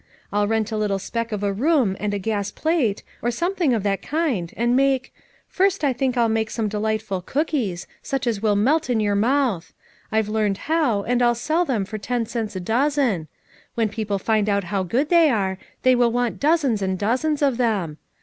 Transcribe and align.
I'll 0.33 0.47
rent 0.47 0.71
a 0.71 0.77
little 0.77 0.97
speck 0.97 1.31
of 1.31 1.43
a 1.43 1.53
room 1.53 1.95
and 1.99 2.11
a 2.11 2.17
gas 2.17 2.49
plate, 2.49 3.03
or 3.21 3.29
something 3.29 3.71
of 3.71 3.83
that 3.83 4.01
kind 4.01 4.51
and 4.57 4.75
make— 4.75 5.13
first 5.47 5.83
I 5.83 5.93
think 5.93 6.17
I'll 6.17 6.27
make 6.27 6.49
some 6.49 6.67
delightful 6.67 7.21
cookies, 7.21 7.85
such 8.01 8.25
as 8.25 8.41
will 8.41 8.55
melt 8.55 8.89
in 8.89 8.99
your 8.99 9.13
mouth; 9.13 9.73
I've 10.11 10.27
learned 10.27 10.57
how, 10.71 11.03
and 11.03 11.21
I'll 11.21 11.35
sell 11.35 11.65
them 11.65 11.85
for 11.85 11.99
ten 11.99 12.25
cents 12.25 12.55
a 12.55 12.59
dozen; 12.59 13.27
when 13.75 13.89
people 13.89 14.17
find 14.17 14.49
out 14.49 14.63
how 14.63 14.81
good 14.81 15.09
they 15.09 15.29
are, 15.29 15.59
they 15.83 15.93
will 15.93 16.11
want 16.11 16.39
dozens 16.39 16.81
and 16.81 16.97
dozens 16.97 17.43
of 17.43 17.57
them. 17.57 17.99